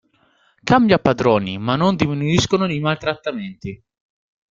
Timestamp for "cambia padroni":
0.63-1.59